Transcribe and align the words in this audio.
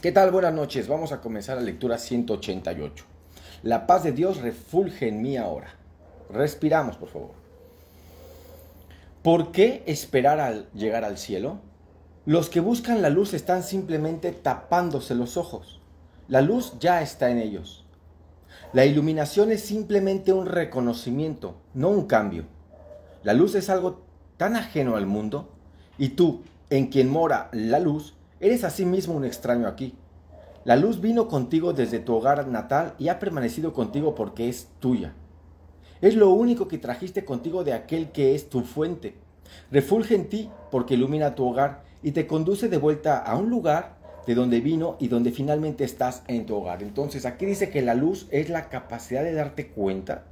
¿Qué 0.00 0.12
tal? 0.12 0.30
Buenas 0.30 0.54
noches. 0.54 0.88
Vamos 0.88 1.12
a 1.12 1.20
comenzar 1.20 1.58
la 1.58 1.62
lectura 1.62 1.98
188. 1.98 3.04
La 3.62 3.86
paz 3.86 4.02
de 4.02 4.12
Dios 4.12 4.38
refulge 4.38 5.08
en 5.08 5.20
mí 5.20 5.36
ahora. 5.36 5.74
Respiramos, 6.30 6.96
por 6.96 7.10
favor. 7.10 7.32
¿Por 9.22 9.52
qué 9.52 9.82
esperar 9.84 10.40
al 10.40 10.70
llegar 10.72 11.04
al 11.04 11.18
cielo? 11.18 11.58
Los 12.24 12.48
que 12.48 12.60
buscan 12.60 13.02
la 13.02 13.10
luz 13.10 13.34
están 13.34 13.62
simplemente 13.62 14.32
tapándose 14.32 15.14
los 15.14 15.36
ojos. 15.36 15.82
La 16.28 16.40
luz 16.40 16.72
ya 16.80 17.02
está 17.02 17.28
en 17.30 17.36
ellos. 17.36 17.84
La 18.72 18.86
iluminación 18.86 19.52
es 19.52 19.60
simplemente 19.60 20.32
un 20.32 20.46
reconocimiento, 20.46 21.56
no 21.74 21.90
un 21.90 22.06
cambio. 22.06 22.46
La 23.22 23.34
luz 23.34 23.54
es 23.54 23.68
algo 23.68 24.00
tan 24.38 24.56
ajeno 24.56 24.96
al 24.96 25.04
mundo 25.04 25.50
y 25.98 26.10
tú, 26.10 26.42
en 26.70 26.86
quien 26.86 27.10
mora 27.10 27.50
la 27.52 27.80
luz, 27.80 28.14
Eres 28.40 28.64
asimismo 28.64 29.14
un 29.14 29.26
extraño 29.26 29.68
aquí. 29.68 29.94
La 30.64 30.74
luz 30.74 31.02
vino 31.02 31.28
contigo 31.28 31.74
desde 31.74 31.98
tu 31.98 32.14
hogar 32.14 32.48
natal 32.48 32.94
y 32.98 33.08
ha 33.08 33.18
permanecido 33.18 33.74
contigo 33.74 34.14
porque 34.14 34.48
es 34.48 34.68
tuya. 34.80 35.12
Es 36.00 36.14
lo 36.14 36.30
único 36.30 36.66
que 36.66 36.78
trajiste 36.78 37.26
contigo 37.26 37.64
de 37.64 37.74
aquel 37.74 38.12
que 38.12 38.34
es 38.34 38.48
tu 38.48 38.62
fuente. 38.62 39.14
Refulge 39.70 40.14
en 40.14 40.30
ti 40.30 40.50
porque 40.70 40.94
ilumina 40.94 41.34
tu 41.34 41.46
hogar 41.46 41.82
y 42.02 42.12
te 42.12 42.26
conduce 42.26 42.70
de 42.70 42.78
vuelta 42.78 43.18
a 43.18 43.36
un 43.36 43.50
lugar 43.50 43.98
de 44.26 44.34
donde 44.34 44.60
vino 44.60 44.96
y 44.98 45.08
donde 45.08 45.32
finalmente 45.32 45.84
estás 45.84 46.22
en 46.26 46.46
tu 46.46 46.56
hogar. 46.56 46.82
Entonces 46.82 47.26
aquí 47.26 47.44
dice 47.44 47.68
que 47.68 47.82
la 47.82 47.94
luz 47.94 48.26
es 48.30 48.48
la 48.48 48.70
capacidad 48.70 49.22
de 49.22 49.34
darte 49.34 49.68
cuenta. 49.68 50.24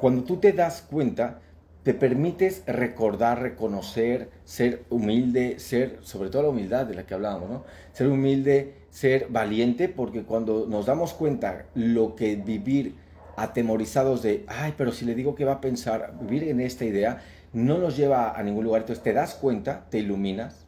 Cuando 0.00 0.24
tú 0.24 0.38
te 0.38 0.54
das 0.54 0.80
cuenta, 0.80 1.40
te 1.88 1.94
permites 1.94 2.64
recordar, 2.66 3.40
reconocer, 3.40 4.28
ser 4.44 4.84
humilde, 4.90 5.58
ser, 5.58 5.96
sobre 6.02 6.28
todo 6.28 6.42
la 6.42 6.48
humildad 6.50 6.84
de 6.84 6.94
la 6.94 7.06
que 7.06 7.14
hablábamos, 7.14 7.48
¿no? 7.48 7.64
Ser 7.94 8.08
humilde, 8.08 8.74
ser 8.90 9.28
valiente, 9.30 9.88
porque 9.88 10.24
cuando 10.24 10.66
nos 10.66 10.84
damos 10.84 11.14
cuenta 11.14 11.64
lo 11.74 12.14
que 12.14 12.36
vivir 12.36 12.96
atemorizados 13.38 14.22
de, 14.22 14.44
ay, 14.48 14.74
pero 14.76 14.92
si 14.92 15.06
le 15.06 15.14
digo 15.14 15.34
que 15.34 15.46
va 15.46 15.52
a 15.52 15.60
pensar, 15.62 16.12
vivir 16.20 16.50
en 16.50 16.60
esta 16.60 16.84
idea, 16.84 17.22
no 17.54 17.78
nos 17.78 17.96
lleva 17.96 18.38
a 18.38 18.42
ningún 18.42 18.64
lugar. 18.64 18.82
Entonces 18.82 19.02
te 19.02 19.14
das 19.14 19.34
cuenta, 19.34 19.86
te 19.88 20.00
iluminas 20.00 20.66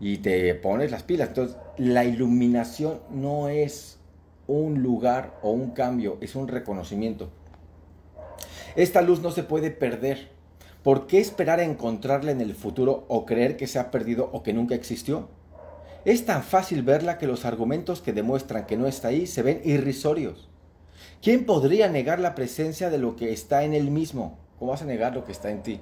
y 0.00 0.18
te 0.18 0.52
pones 0.56 0.90
las 0.90 1.04
pilas. 1.04 1.28
Entonces 1.28 1.56
la 1.76 2.04
iluminación 2.04 3.02
no 3.12 3.48
es 3.48 4.00
un 4.48 4.82
lugar 4.82 5.38
o 5.42 5.52
un 5.52 5.70
cambio, 5.70 6.18
es 6.20 6.34
un 6.34 6.48
reconocimiento. 6.48 7.30
Esta 8.74 9.00
luz 9.00 9.22
no 9.22 9.30
se 9.30 9.44
puede 9.44 9.70
perder 9.70 10.34
¿Por 10.86 11.08
qué 11.08 11.18
esperar 11.18 11.58
a 11.58 11.64
encontrarla 11.64 12.30
en 12.30 12.40
el 12.40 12.54
futuro 12.54 13.06
o 13.08 13.26
creer 13.26 13.56
que 13.56 13.66
se 13.66 13.80
ha 13.80 13.90
perdido 13.90 14.30
o 14.32 14.44
que 14.44 14.52
nunca 14.52 14.76
existió? 14.76 15.28
Es 16.04 16.24
tan 16.26 16.44
fácil 16.44 16.84
verla 16.84 17.18
que 17.18 17.26
los 17.26 17.44
argumentos 17.44 18.00
que 18.00 18.12
demuestran 18.12 18.66
que 18.66 18.76
no 18.76 18.86
está 18.86 19.08
ahí 19.08 19.26
se 19.26 19.42
ven 19.42 19.60
irrisorios. 19.64 20.48
¿Quién 21.20 21.44
podría 21.44 21.88
negar 21.88 22.20
la 22.20 22.36
presencia 22.36 22.88
de 22.88 22.98
lo 22.98 23.16
que 23.16 23.32
está 23.32 23.64
en 23.64 23.74
él 23.74 23.90
mismo? 23.90 24.38
¿Cómo 24.60 24.70
vas 24.70 24.82
a 24.82 24.84
negar 24.84 25.12
lo 25.12 25.24
que 25.24 25.32
está 25.32 25.50
en 25.50 25.64
ti? 25.64 25.80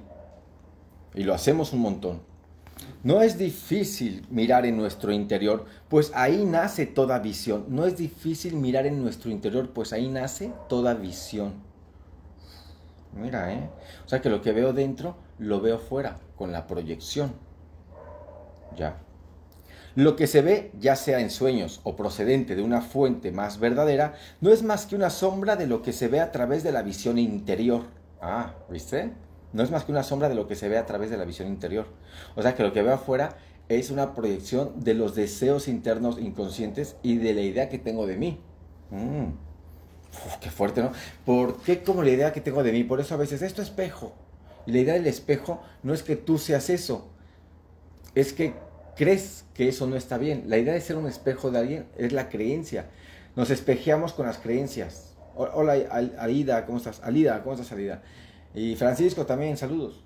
Y 1.13 1.21
lo 1.21 1.35
hacemos 1.35 1.71
un 1.71 1.81
montón. 1.81 2.21
No 3.03 3.21
es 3.21 3.37
difícil 3.37 4.25
mirar 4.31 4.65
en 4.65 4.75
nuestro 4.75 5.11
interior, 5.11 5.65
pues 5.87 6.11
ahí 6.15 6.45
nace 6.45 6.87
toda 6.87 7.19
visión. 7.19 7.65
No 7.69 7.85
es 7.85 7.95
difícil 7.95 8.55
mirar 8.55 8.87
en 8.87 9.03
nuestro 9.03 9.29
interior, 9.29 9.69
pues 9.69 9.93
ahí 9.93 10.07
nace 10.07 10.51
toda 10.67 10.95
visión. 10.95 11.74
Mira, 13.15 13.53
¿eh? 13.53 13.69
O 14.05 14.09
sea 14.09 14.21
que 14.21 14.29
lo 14.29 14.41
que 14.41 14.51
veo 14.51 14.73
dentro 14.73 15.15
lo 15.39 15.61
veo 15.61 15.79
fuera, 15.79 16.19
con 16.35 16.51
la 16.51 16.67
proyección. 16.67 17.33
Ya. 18.75 18.97
Lo 19.95 20.17
que 20.17 20.27
se 20.27 20.41
ve, 20.41 20.71
ya 20.77 20.97
sea 20.97 21.21
en 21.21 21.29
sueños 21.29 21.79
o 21.83 21.95
procedente 21.95 22.57
de 22.57 22.61
una 22.61 22.81
fuente 22.81 23.31
más 23.31 23.59
verdadera, 23.59 24.15
no 24.41 24.51
es 24.51 24.63
más 24.63 24.85
que 24.85 24.97
una 24.97 25.09
sombra 25.09 25.55
de 25.55 25.67
lo 25.67 25.81
que 25.81 25.93
se 25.93 26.09
ve 26.09 26.19
a 26.19 26.33
través 26.33 26.63
de 26.63 26.73
la 26.73 26.81
visión 26.81 27.17
interior. 27.17 27.83
Ah, 28.21 28.53
¿viste? 28.69 29.13
No 29.53 29.63
es 29.63 29.71
más 29.71 29.85
que 29.85 29.93
una 29.93 30.03
sombra 30.03 30.27
de 30.27 30.35
lo 30.35 30.47
que 30.47 30.55
se 30.55 30.67
ve 30.67 30.77
a 30.77 30.85
través 30.85 31.09
de 31.09 31.17
la 31.17 31.23
visión 31.23 31.47
interior. 31.47 31.87
O 32.35 32.41
sea 32.41 32.55
que 32.55 32.63
lo 32.63 32.73
que 32.73 32.83
veo 32.83 32.95
afuera 32.95 33.37
es 33.69 33.89
una 33.89 34.13
proyección 34.13 34.83
de 34.83 34.93
los 34.93 35.15
deseos 35.15 35.69
internos 35.69 36.19
inconscientes 36.19 36.97
y 37.01 37.15
de 37.17 37.33
la 37.33 37.41
idea 37.41 37.69
que 37.69 37.79
tengo 37.79 38.05
de 38.05 38.17
mí. 38.17 38.41
Mm 38.91 39.54
qué 40.41 40.49
fuerte, 40.49 40.81
¿no? 40.81 40.91
¿Por 41.25 41.61
qué 41.61 41.83
como 41.83 42.03
la 42.03 42.09
idea 42.09 42.33
que 42.33 42.41
tengo 42.41 42.63
de 42.63 42.71
mí? 42.71 42.83
Por 42.83 42.99
eso 42.99 43.13
a 43.13 43.17
veces, 43.17 43.41
esto 43.41 43.61
espejo. 43.61 44.13
Y 44.65 44.71
la 44.71 44.79
idea 44.79 44.93
del 44.95 45.07
espejo 45.07 45.61
no 45.83 45.93
es 45.93 46.03
que 46.03 46.15
tú 46.15 46.37
seas 46.37 46.69
eso, 46.69 47.07
es 48.15 48.33
que 48.33 48.53
crees 48.95 49.45
que 49.53 49.67
eso 49.67 49.87
no 49.87 49.95
está 49.95 50.17
bien. 50.17 50.45
La 50.47 50.57
idea 50.57 50.73
de 50.73 50.81
ser 50.81 50.95
un 50.95 51.07
espejo 51.07 51.51
de 51.51 51.59
alguien 51.59 51.85
es 51.97 52.13
la 52.13 52.29
creencia. 52.29 52.87
Nos 53.35 53.49
espejeamos 53.49 54.13
con 54.13 54.25
las 54.25 54.37
creencias. 54.37 55.13
Hola, 55.35 55.73
Alida, 56.17 56.65
¿cómo 56.65 56.77
estás? 56.77 57.01
Alida, 57.03 57.43
¿cómo 57.43 57.55
estás, 57.55 57.71
Alida? 57.73 58.01
Y 58.53 58.75
Francisco 58.77 59.25
también, 59.25 59.57
saludos. 59.57 60.01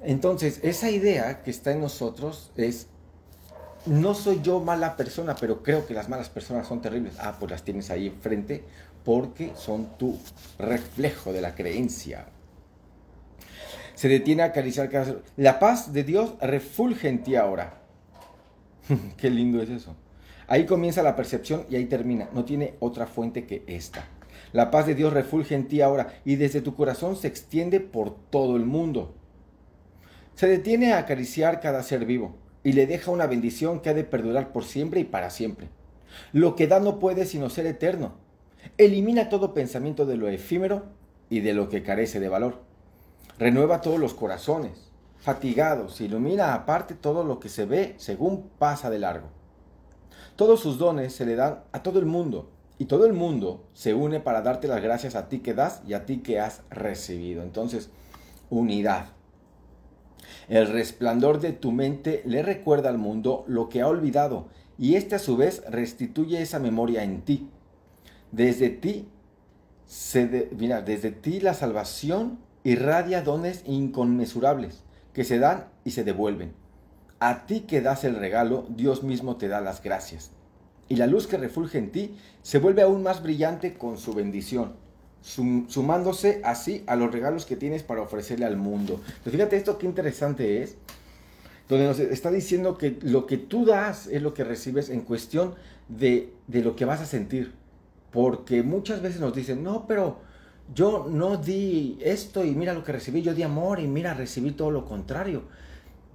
Entonces, 0.00 0.60
esa 0.62 0.88
idea 0.90 1.42
que 1.42 1.50
está 1.50 1.72
en 1.72 1.80
nosotros 1.80 2.52
es, 2.56 2.86
no 3.86 4.14
soy 4.14 4.40
yo 4.40 4.60
mala 4.60 4.96
persona, 4.96 5.34
pero 5.34 5.64
creo 5.64 5.84
que 5.86 5.94
las 5.94 6.08
malas 6.08 6.28
personas 6.28 6.68
son 6.68 6.80
terribles. 6.80 7.14
Ah, 7.18 7.36
pues 7.40 7.50
las 7.50 7.64
tienes 7.64 7.90
ahí 7.90 8.06
enfrente 8.06 8.64
porque 9.04 9.52
son 9.56 9.96
tu 9.98 10.18
reflejo 10.58 11.32
de 11.32 11.40
la 11.40 11.54
creencia. 11.54 12.26
Se 13.94 14.08
detiene 14.08 14.42
a 14.42 14.46
acariciar 14.46 14.90
cada 14.90 15.16
La 15.36 15.58
paz 15.58 15.92
de 15.92 16.04
Dios 16.04 16.34
refulge 16.40 17.08
en 17.08 17.22
ti 17.22 17.34
ahora. 17.34 17.80
Qué 19.16 19.30
lindo 19.30 19.60
es 19.60 19.70
eso. 19.70 19.96
Ahí 20.46 20.66
comienza 20.66 21.02
la 21.02 21.16
percepción 21.16 21.66
y 21.68 21.76
ahí 21.76 21.86
termina. 21.86 22.28
No 22.32 22.44
tiene 22.44 22.74
otra 22.80 23.06
fuente 23.06 23.44
que 23.44 23.64
esta. 23.66 24.06
La 24.52 24.70
paz 24.70 24.86
de 24.86 24.94
Dios 24.94 25.12
refulge 25.12 25.54
en 25.54 25.68
ti 25.68 25.80
ahora 25.80 26.20
y 26.24 26.36
desde 26.36 26.60
tu 26.60 26.74
corazón 26.74 27.16
se 27.16 27.28
extiende 27.28 27.80
por 27.80 28.14
todo 28.30 28.56
el 28.56 28.64
mundo. 28.64 29.14
Se 30.36 30.46
detiene 30.46 30.92
a 30.92 30.98
acariciar 30.98 31.60
cada 31.60 31.82
ser 31.82 32.06
vivo 32.06 32.36
y 32.62 32.72
le 32.72 32.86
deja 32.86 33.10
una 33.10 33.26
bendición 33.26 33.80
que 33.80 33.90
ha 33.90 33.94
de 33.94 34.04
perdurar 34.04 34.52
por 34.52 34.64
siempre 34.64 35.00
y 35.00 35.04
para 35.04 35.30
siempre. 35.30 35.68
Lo 36.32 36.54
que 36.54 36.66
da 36.66 36.78
no 36.78 36.98
puede 36.98 37.26
sino 37.26 37.50
ser 37.50 37.66
eterno 37.66 38.27
Elimina 38.76 39.28
todo 39.28 39.54
pensamiento 39.54 40.06
de 40.06 40.16
lo 40.16 40.28
efímero 40.28 40.84
y 41.30 41.40
de 41.40 41.54
lo 41.54 41.68
que 41.68 41.82
carece 41.82 42.20
de 42.20 42.28
valor. 42.28 42.62
Renueva 43.38 43.80
todos 43.80 43.98
los 43.98 44.14
corazones, 44.14 44.90
fatigados, 45.18 46.00
ilumina 46.00 46.54
aparte 46.54 46.94
todo 46.94 47.24
lo 47.24 47.38
que 47.38 47.48
se 47.48 47.66
ve 47.66 47.94
según 47.98 48.50
pasa 48.58 48.90
de 48.90 48.98
largo. 48.98 49.28
Todos 50.36 50.60
sus 50.60 50.78
dones 50.78 51.14
se 51.14 51.26
le 51.26 51.36
dan 51.36 51.60
a 51.72 51.82
todo 51.82 51.98
el 51.98 52.06
mundo 52.06 52.50
y 52.78 52.84
todo 52.84 53.06
el 53.06 53.12
mundo 53.12 53.64
se 53.74 53.94
une 53.94 54.20
para 54.20 54.42
darte 54.42 54.68
las 54.68 54.82
gracias 54.82 55.16
a 55.16 55.28
ti 55.28 55.40
que 55.40 55.54
das 55.54 55.82
y 55.86 55.94
a 55.94 56.06
ti 56.06 56.18
que 56.18 56.40
has 56.40 56.62
recibido. 56.70 57.42
Entonces, 57.42 57.90
unidad. 58.50 59.06
El 60.48 60.68
resplandor 60.68 61.40
de 61.40 61.52
tu 61.52 61.72
mente 61.72 62.22
le 62.24 62.42
recuerda 62.42 62.88
al 62.88 62.98
mundo 62.98 63.44
lo 63.48 63.68
que 63.68 63.80
ha 63.80 63.88
olvidado 63.88 64.46
y 64.78 64.94
éste 64.94 65.16
a 65.16 65.18
su 65.18 65.36
vez 65.36 65.62
restituye 65.68 66.40
esa 66.40 66.58
memoria 66.58 67.02
en 67.02 67.22
ti 67.22 67.50
desde 68.32 68.68
ti, 68.68 69.08
mira, 70.56 70.82
desde 70.82 71.10
ti 71.10 71.40
la 71.40 71.54
salvación 71.54 72.38
irradia 72.64 73.22
dones 73.22 73.62
inconmensurables 73.66 74.82
que 75.12 75.24
se 75.24 75.38
dan 75.38 75.68
y 75.84 75.92
se 75.92 76.04
devuelven. 76.04 76.52
A 77.20 77.46
ti 77.46 77.60
que 77.60 77.80
das 77.80 78.04
el 78.04 78.16
regalo, 78.16 78.66
Dios 78.68 79.02
mismo 79.02 79.36
te 79.36 79.48
da 79.48 79.60
las 79.60 79.82
gracias. 79.82 80.30
Y 80.88 80.96
la 80.96 81.06
luz 81.06 81.26
que 81.26 81.36
refulge 81.36 81.78
en 81.78 81.90
ti 81.90 82.16
se 82.42 82.58
vuelve 82.58 82.82
aún 82.82 83.02
más 83.02 83.22
brillante 83.22 83.74
con 83.74 83.98
su 83.98 84.14
bendición, 84.14 84.74
sumándose 85.20 86.40
así 86.44 86.84
a 86.86 86.96
los 86.96 87.10
regalos 87.10 87.44
que 87.44 87.56
tienes 87.56 87.82
para 87.82 88.02
ofrecerle 88.02 88.46
al 88.46 88.56
mundo. 88.56 89.00
Pero 89.24 89.34
fíjate 89.34 89.56
esto 89.56 89.78
qué 89.78 89.86
interesante 89.86 90.62
es, 90.62 90.76
donde 91.68 91.86
nos 91.86 91.98
está 91.98 92.30
diciendo 92.30 92.78
que 92.78 92.98
lo 93.02 93.26
que 93.26 93.36
tú 93.36 93.66
das 93.66 94.06
es 94.06 94.22
lo 94.22 94.32
que 94.32 94.44
recibes 94.44 94.88
en 94.88 95.02
cuestión 95.02 95.54
de, 95.88 96.32
de 96.46 96.62
lo 96.62 96.76
que 96.76 96.84
vas 96.84 97.00
a 97.00 97.06
sentir. 97.06 97.52
Porque 98.10 98.62
muchas 98.62 99.02
veces 99.02 99.20
nos 99.20 99.34
dicen, 99.34 99.62
no, 99.62 99.86
pero 99.86 100.20
yo 100.74 101.06
no 101.10 101.36
di 101.36 101.98
esto 102.00 102.44
y 102.44 102.54
mira 102.54 102.74
lo 102.74 102.84
que 102.84 102.92
recibí, 102.92 103.22
yo 103.22 103.34
di 103.34 103.42
amor 103.42 103.80
y 103.80 103.86
mira, 103.86 104.14
recibí 104.14 104.52
todo 104.52 104.70
lo 104.70 104.84
contrario. 104.84 105.42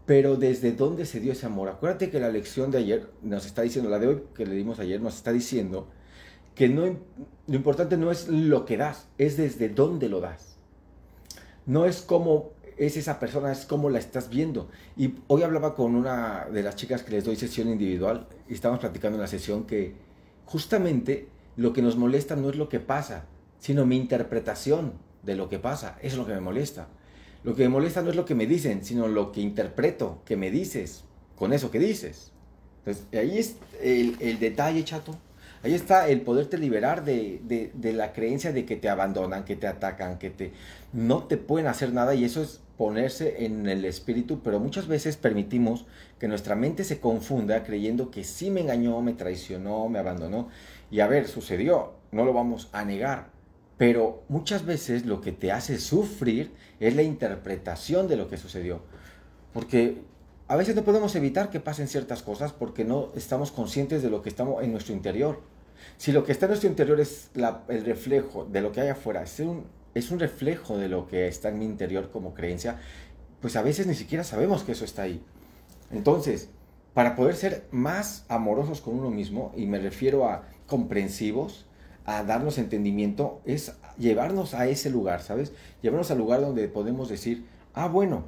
Pero 0.05 0.35
desde 0.35 0.73
dónde 0.73 1.05
se 1.05 1.19
dio 1.19 1.31
ese 1.31 1.45
amor? 1.45 1.69
Acuérdate 1.69 2.09
que 2.09 2.19
la 2.19 2.29
lección 2.29 2.71
de 2.71 2.79
ayer 2.79 3.09
nos 3.21 3.45
está 3.45 3.61
diciendo, 3.61 3.89
la 3.89 3.99
de 3.99 4.07
hoy 4.07 4.23
que 4.35 4.45
le 4.45 4.55
dimos 4.55 4.79
ayer, 4.79 5.01
nos 5.01 5.15
está 5.15 5.31
diciendo 5.31 5.87
que 6.55 6.69
no, 6.69 6.85
lo 6.85 7.55
importante 7.55 7.97
no 7.97 8.11
es 8.11 8.27
lo 8.27 8.65
que 8.65 8.77
das, 8.77 9.07
es 9.17 9.37
desde 9.37 9.69
dónde 9.69 10.09
lo 10.09 10.19
das. 10.19 10.57
No 11.65 11.85
es 11.85 12.01
cómo 12.01 12.51
es 12.77 12.97
esa 12.97 13.19
persona, 13.19 13.51
es 13.51 13.65
cómo 13.65 13.89
la 13.89 13.99
estás 13.99 14.29
viendo. 14.29 14.69
Y 14.97 15.15
hoy 15.27 15.43
hablaba 15.43 15.75
con 15.75 15.95
una 15.95 16.45
de 16.51 16.63
las 16.63 16.75
chicas 16.75 17.03
que 17.03 17.11
les 17.11 17.23
doy 17.23 17.35
sesión 17.35 17.69
individual 17.69 18.27
y 18.47 18.53
estábamos 18.53 18.81
platicando 18.81 19.17
en 19.17 19.21
la 19.21 19.27
sesión 19.27 19.65
que 19.65 19.95
justamente 20.45 21.29
lo 21.55 21.73
que 21.73 21.81
nos 21.81 21.95
molesta 21.95 22.35
no 22.35 22.49
es 22.49 22.55
lo 22.55 22.69
que 22.69 22.79
pasa, 22.79 23.25
sino 23.59 23.85
mi 23.85 23.97
interpretación 23.97 24.93
de 25.23 25.35
lo 25.35 25.49
que 25.49 25.59
pasa. 25.59 25.97
Eso 26.01 26.13
es 26.13 26.17
lo 26.17 26.25
que 26.25 26.33
me 26.33 26.41
molesta. 26.41 26.87
Lo 27.43 27.55
que 27.55 27.63
me 27.63 27.69
molesta 27.69 28.01
no 28.01 28.09
es 28.09 28.15
lo 28.15 28.25
que 28.25 28.35
me 28.35 28.45
dicen, 28.45 28.83
sino 28.85 29.07
lo 29.07 29.31
que 29.31 29.41
interpreto 29.41 30.21
que 30.25 30.37
me 30.37 30.51
dices 30.51 31.03
con 31.35 31.53
eso 31.53 31.71
que 31.71 31.79
dices. 31.79 32.31
Entonces, 32.79 33.05
ahí 33.13 33.37
es 33.37 33.55
el, 33.81 34.39
detalle, 34.39 34.83
chato. 34.83 35.15
Ahí 35.63 35.73
está 35.73 36.09
el 36.09 36.21
poderte 36.21 36.57
liberar 36.57 37.05
de, 37.05 37.41
de, 37.43 37.71
de, 37.73 37.93
la 37.93 38.11
creencia 38.11 38.51
de 38.51 38.65
que 38.65 38.75
te 38.75 38.89
abandonan, 38.89 39.45
que 39.45 39.55
te 39.55 39.67
atacan, 39.67 40.19
que 40.19 40.29
te 40.29 40.51
no 40.91 41.23
te 41.23 41.37
pueden 41.37 41.67
hacer 41.67 41.93
nada 41.93 42.15
y 42.15 42.25
eso 42.25 42.41
es 42.41 42.59
ponerse 42.77 43.45
en 43.45 43.67
el 43.69 43.85
espíritu, 43.85 44.41
pero 44.43 44.59
muchas 44.59 44.87
veces 44.87 45.15
permitimos 45.15 45.85
que 46.19 46.27
nuestra 46.27 46.55
mente 46.55 46.83
se 46.83 46.99
confunda 46.99 47.63
creyendo 47.63 48.11
que 48.11 48.23
sí 48.23 48.49
me 48.49 48.61
engañó, 48.61 49.01
me 49.01 49.13
traicionó, 49.13 49.87
me 49.89 49.99
abandonó. 49.99 50.49
Y 50.93 50.99
a 50.99 51.07
ver, 51.07 51.27
sucedió, 51.27 51.93
no 52.11 52.23
lo 52.23 52.33
vamos 52.33 52.69
a 52.71 52.85
negar, 52.85 53.31
pero 53.79 54.21
muchas 54.29 54.63
veces 54.63 55.07
lo 55.07 55.21
que 55.21 55.31
te 55.31 55.51
hace 55.51 55.79
sufrir 55.79 56.51
es 56.79 56.95
la 56.95 57.01
interpretación 57.01 58.07
de 58.07 58.15
lo 58.15 58.29
que 58.29 58.37
sucedió. 58.37 58.83
Porque 59.53 60.03
a 60.47 60.55
veces 60.55 60.75
no 60.75 60.83
podemos 60.83 61.15
evitar 61.15 61.49
que 61.49 61.59
pasen 61.59 61.87
ciertas 61.87 62.21
cosas 62.21 62.53
porque 62.53 62.85
no 62.85 63.09
estamos 63.15 63.51
conscientes 63.51 64.03
de 64.03 64.11
lo 64.11 64.21
que 64.21 64.29
estamos 64.29 64.63
en 64.63 64.71
nuestro 64.71 64.93
interior. 64.93 65.41
Si 65.97 66.11
lo 66.11 66.23
que 66.23 66.31
está 66.31 66.45
en 66.45 66.51
nuestro 66.51 66.69
interior 66.69 66.99
es 66.99 67.31
el 67.69 67.85
reflejo 67.85 68.45
de 68.45 68.61
lo 68.61 68.71
que 68.71 68.81
hay 68.81 68.89
afuera, 68.89 69.23
es 69.23 69.39
un, 69.39 69.65
es 69.95 70.11
un 70.11 70.19
reflejo 70.19 70.77
de 70.77 70.89
lo 70.89 71.07
que 71.07 71.27
está 71.27 71.49
en 71.49 71.57
mi 71.57 71.65
interior 71.65 72.11
como 72.11 72.35
creencia, 72.35 72.77
pues 73.41 73.55
a 73.55 73.63
veces 73.63 73.87
ni 73.87 73.95
siquiera 73.95 74.23
sabemos 74.23 74.61
que 74.61 74.73
eso 74.73 74.85
está 74.85 75.01
ahí. 75.01 75.23
Entonces, 75.89 76.49
para 76.93 77.15
poder 77.15 77.35
ser 77.35 77.65
más 77.71 78.25
amorosos 78.29 78.79
con 78.79 78.93
uno 78.93 79.09
mismo, 79.09 79.51
y 79.57 79.65
me 79.65 79.79
refiero 79.79 80.29
a 80.29 80.43
comprensivos, 80.67 81.65
a 82.05 82.23
darnos 82.23 82.57
entendimiento, 82.57 83.41
es 83.45 83.73
llevarnos 83.97 84.53
a 84.53 84.67
ese 84.67 84.89
lugar, 84.89 85.21
¿sabes? 85.21 85.53
Llevarnos 85.81 86.11
al 86.11 86.17
lugar 86.17 86.41
donde 86.41 86.67
podemos 86.67 87.09
decir, 87.09 87.45
ah, 87.73 87.87
bueno, 87.87 88.23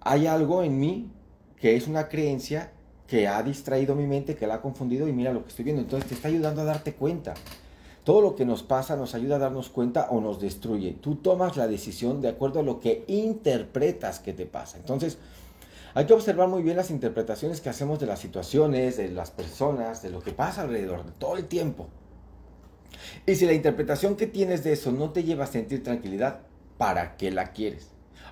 hay 0.00 0.26
algo 0.26 0.62
en 0.62 0.78
mí 0.78 1.10
que 1.60 1.76
es 1.76 1.86
una 1.86 2.08
creencia 2.08 2.72
que 3.06 3.28
ha 3.28 3.42
distraído 3.42 3.94
mi 3.94 4.06
mente, 4.06 4.36
que 4.36 4.46
la 4.46 4.54
ha 4.54 4.60
confundido 4.62 5.06
y 5.06 5.12
mira 5.12 5.32
lo 5.32 5.42
que 5.42 5.50
estoy 5.50 5.64
viendo. 5.64 5.82
Entonces 5.82 6.08
te 6.08 6.14
está 6.14 6.28
ayudando 6.28 6.62
a 6.62 6.64
darte 6.64 6.94
cuenta. 6.94 7.34
Todo 8.04 8.20
lo 8.20 8.34
que 8.34 8.44
nos 8.44 8.62
pasa 8.62 8.96
nos 8.96 9.14
ayuda 9.14 9.36
a 9.36 9.38
darnos 9.38 9.68
cuenta 9.68 10.08
o 10.10 10.20
nos 10.20 10.40
destruye. 10.40 10.96
Tú 11.00 11.16
tomas 11.16 11.56
la 11.56 11.68
decisión 11.68 12.20
de 12.20 12.30
acuerdo 12.30 12.60
a 12.60 12.62
lo 12.64 12.80
que 12.80 13.04
interpretas 13.06 14.18
que 14.18 14.32
te 14.32 14.46
pasa. 14.46 14.78
Entonces, 14.78 15.18
hay 15.94 16.06
que 16.06 16.12
observar 16.12 16.48
muy 16.48 16.62
bien 16.62 16.76
las 16.76 16.90
interpretaciones 16.90 17.60
que 17.60 17.68
hacemos 17.68 17.98
de 18.00 18.06
las 18.06 18.20
situaciones, 18.20 18.96
de 18.96 19.08
las 19.08 19.30
personas, 19.30 20.02
de 20.02 20.10
lo 20.10 20.22
que 20.22 20.32
pasa 20.32 20.62
alrededor, 20.62 21.04
de 21.04 21.12
todo 21.12 21.36
el 21.36 21.46
tiempo. 21.46 21.88
Y 23.26 23.34
si 23.34 23.46
la 23.46 23.52
interpretación 23.52 24.16
que 24.16 24.26
tienes 24.26 24.64
de 24.64 24.72
eso 24.72 24.92
no 24.92 25.10
te 25.10 25.24
lleva 25.24 25.44
a 25.44 25.48
sentir 25.48 25.82
tranquilidad, 25.82 26.40
¿para 26.78 27.16
qué 27.16 27.30
la 27.30 27.52
quieres? 27.52 27.88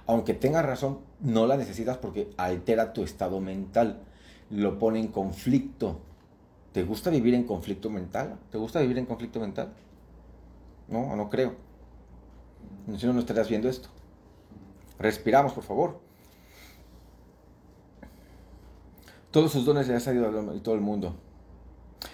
Aunque 0.06 0.34
tengas 0.34 0.64
razón, 0.64 1.00
no 1.20 1.46
la 1.46 1.56
necesitas 1.56 1.98
porque 1.98 2.30
altera 2.36 2.92
tu 2.92 3.02
estado 3.02 3.40
mental, 3.40 4.00
lo 4.50 4.78
pone 4.78 4.98
en 4.98 5.08
conflicto 5.08 6.00
¿Te 6.72 6.84
gusta 6.84 7.10
vivir 7.10 7.34
en 7.34 7.44
conflicto 7.44 7.90
mental? 7.90 8.38
¿Te 8.50 8.58
gusta 8.58 8.80
vivir 8.80 8.98
en 8.98 9.06
conflicto 9.06 9.40
mental? 9.40 9.72
No, 10.88 11.16
no 11.16 11.28
creo. 11.28 11.54
Si 12.96 13.06
no, 13.06 13.12
no 13.12 13.20
estarías 13.20 13.48
viendo 13.48 13.68
esto. 13.68 13.88
Respiramos, 14.98 15.52
por 15.52 15.64
favor. 15.64 16.00
Todos 19.31 19.53
sus 19.53 19.65
dones 19.65 19.88
le 19.88 19.94
han 19.94 20.00
salido 20.00 20.27
a 20.27 20.62
todo 20.62 20.75
el 20.75 20.81
mundo. 20.81 21.15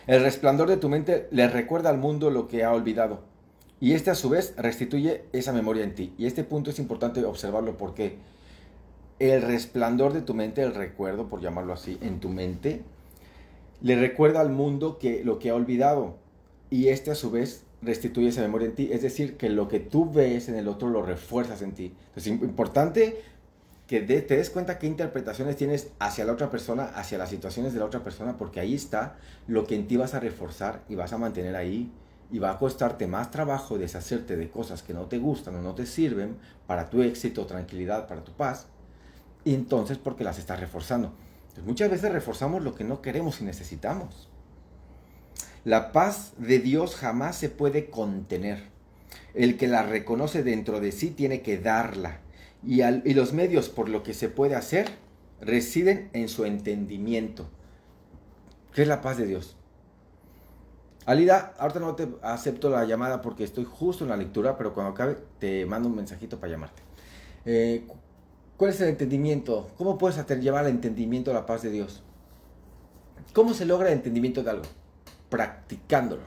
El 0.07 0.23
resplandor 0.23 0.69
de 0.69 0.77
tu 0.77 0.89
mente 0.89 1.29
le 1.31 1.49
recuerda 1.49 1.91
al 1.91 1.99
mundo 1.99 2.31
lo 2.31 2.49
que 2.49 2.65
ha 2.65 2.73
olvidado. 2.73 3.21
Y 3.81 3.93
este 3.93 4.11
a 4.11 4.15
su 4.15 4.29
vez 4.29 4.55
restituye 4.57 5.25
esa 5.33 5.53
memoria 5.53 5.85
en 5.85 5.95
ti. 5.95 6.15
Y 6.19 6.27
este 6.27 6.45
punto 6.45 6.71
es 6.71 6.79
importante 6.79 7.25
observarlo 7.25 7.77
porque 7.77 8.17
el 9.19 9.43
resplandor 9.43 10.13
de 10.13 10.23
tu 10.23 10.35
mente, 10.35 10.63
el 10.63 10.75
recuerdo, 10.75 11.29
por 11.29 11.41
llamarlo 11.41 11.73
así, 11.73 11.99
en 12.01 12.21
tu 12.21 12.29
mente, 12.29 12.83
le 13.83 13.97
recuerda 13.97 14.41
al 14.41 14.51
mundo 14.51 14.99
que 14.99 15.25
lo 15.25 15.39
que 15.39 15.51
ha 15.51 15.55
olvidado 15.55 16.17
y 16.71 16.89
este 16.89 17.11
a 17.11 17.15
su 17.15 17.31
vez 17.31 17.65
restituye 17.83 18.29
esa 18.29 18.43
memoria 18.43 18.67
en 18.67 18.75
ti. 18.75 18.89
Es 18.93 19.03
decir, 19.03 19.37
que 19.37 19.49
lo 19.49 19.69
que 19.69 19.81
tú 19.81 20.11
ves 20.11 20.49
en 20.49 20.57
el 20.57 20.69
otro 20.69 20.89
lo 20.89 21.03
refuerzas 21.03 21.63
en 21.63 21.73
ti. 21.73 21.93
Es 22.15 22.27
importante 22.27 23.23
que 23.87 24.01
te 24.01 24.37
des 24.37 24.51
cuenta 24.51 24.79
qué 24.79 24.87
interpretaciones 24.87 25.57
tienes 25.57 25.89
hacia 25.99 26.25
la 26.25 26.33
otra 26.33 26.51
persona, 26.51 26.85
hacia 26.95 27.19
las 27.19 27.31
situaciones 27.31 27.73
de 27.73 27.79
la 27.79 27.85
otra 27.85 28.03
persona, 28.03 28.37
porque 28.37 28.61
ahí 28.61 28.75
está 28.75 29.17
lo 29.47 29.67
que 29.67 29.77
en 29.77 29.87
ti 29.87 29.97
vas 29.97 30.15
a 30.15 30.21
reforzar 30.21 30.83
y 30.89 30.97
vas 30.97 31.13
a 31.13 31.19
mantener 31.19 31.57
ahí. 31.57 31.93
Y 32.29 32.41
va 32.41 32.51
a 32.51 32.59
costarte 32.59 33.07
más 33.07 33.31
trabajo 33.31 33.79
deshacerte 33.79 34.37
de 34.37 34.51
cosas 34.51 34.83
que 34.83 34.93
no 34.93 35.07
te 35.07 35.19
gustan 35.19 35.55
o 35.55 35.63
no 35.63 35.77
te 35.77 35.87
sirven 35.87 36.37
para 36.67 36.91
tu 36.91 37.03
éxito, 37.03 37.47
tranquilidad, 37.47 38.09
para 38.09 38.25
tu 38.25 38.33
paz. 38.33 38.67
Entonces 39.45 39.97
porque 39.99 40.25
las 40.25 40.37
estás 40.37 40.59
reforzando 40.59 41.13
muchas 41.65 41.91
veces 41.91 42.13
reforzamos 42.13 42.63
lo 42.63 42.75
que 42.75 42.85
no 42.85 43.01
queremos 43.01 43.41
y 43.41 43.45
necesitamos. 43.45 44.29
La 45.65 45.93
paz 45.93 46.33
de 46.39 46.59
Dios 46.59 46.97
jamás 46.97 47.37
se 47.37 47.49
puede 47.49 47.91
contener. 47.91 48.65
El 49.35 49.57
que 49.57 49.69
la 49.69 49.83
reconoce 49.83 50.43
dentro 50.43 50.81
de 50.81 50.93
sí 50.93 51.11
tiene 51.11 51.43
que 51.43 51.59
darla. 51.59 52.21
Y, 52.67 53.15
los 53.15 53.33
medios 53.33 53.69
por 53.69 53.89
lo 53.89 54.03
que 54.03 54.13
se 54.13 54.29
puede 54.29 54.57
hacer 54.57 54.89
residen 55.41 56.11
en 56.13 56.29
su 56.29 56.45
entendimiento. 56.45 57.47
¿Qué 58.75 58.83
es 58.83 58.89
la 58.89 59.01
paz 59.01 59.17
de 59.19 59.27
Dios? 59.27 59.57
Alida, 61.05 61.55
ahorita 61.59 61.79
no 61.79 61.95
te 61.95 62.09
acepto 62.23 62.69
la 62.69 62.85
llamada 62.85 63.23
porque 63.23 63.45
estoy 63.45 63.65
justo 63.65 64.03
en 64.03 64.11
la 64.11 64.17
lectura, 64.17 64.59
pero 64.59 64.75
cuando 64.75 64.93
acabe 64.93 65.17
te 65.39 65.65
mando 65.65 65.89
un 65.89 65.95
mensajito 65.95 66.41
para 66.41 66.51
llamarte. 66.51 66.83
Eh, 67.45 67.87
¿Cuál 68.57 68.71
es 68.71 68.81
el 68.81 68.89
entendimiento? 68.89 69.71
¿Cómo 69.79 69.97
puedes 69.97 70.17
llevar 70.41 70.65
al 70.65 70.71
entendimiento 70.71 71.33
la 71.33 71.47
paz 71.47 71.63
de 71.63 71.71
Dios? 71.71 72.03
¿Cómo 73.33 73.55
se 73.55 73.65
logra 73.65 73.89
el 73.89 73.95
entendimiento 73.95 74.43
de 74.43 74.51
algo? 74.51 74.65
Practicándolo. 75.29 76.23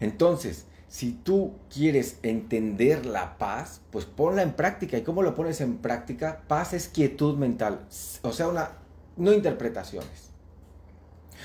Entonces, 0.00 0.64
si 0.92 1.12
tú 1.12 1.54
quieres 1.72 2.18
entender 2.22 3.06
la 3.06 3.38
paz, 3.38 3.80
pues 3.90 4.04
ponla 4.04 4.42
en 4.42 4.52
práctica. 4.52 4.98
¿Y 4.98 5.02
cómo 5.02 5.22
lo 5.22 5.34
pones 5.34 5.62
en 5.62 5.78
práctica? 5.78 6.42
Paz 6.48 6.74
es 6.74 6.86
quietud 6.86 7.38
mental. 7.38 7.86
O 8.20 8.30
sea, 8.30 8.48
una, 8.48 8.72
no 9.16 9.32
interpretaciones. 9.32 10.32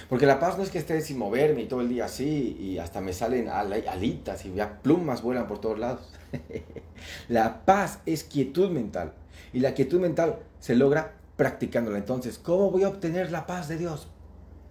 Porque 0.10 0.26
la 0.26 0.42
paz 0.42 0.58
no 0.58 0.64
es 0.64 0.70
que 0.70 0.80
esté 0.80 1.00
sin 1.00 1.18
moverme 1.18 1.62
y 1.62 1.68
todo 1.70 1.80
el 1.80 1.88
día 1.88 2.04
así 2.04 2.58
y 2.60 2.78
hasta 2.78 3.00
me 3.00 3.14
salen 3.14 3.48
alitas 3.48 4.44
y 4.44 4.54
ya 4.54 4.82
plumas 4.82 5.22
vuelan 5.22 5.48
por 5.48 5.62
todos 5.62 5.80
lados. 5.80 6.12
la 7.30 7.64
paz 7.64 8.00
es 8.06 8.26
quietud 8.26 8.70
mental. 8.70 9.14
Y 9.54 9.62
la 9.62 9.74
quietud 9.74 10.02
mental 10.02 10.40
se 10.60 10.76
logra 10.76 11.14
practicándola. 11.38 11.98
Entonces, 12.00 12.38
¿cómo 12.38 12.70
voy 12.70 12.84
a 12.84 12.90
obtener 12.90 13.32
la 13.32 13.48
paz 13.48 13.70
de 13.70 13.78
Dios? 13.78 14.10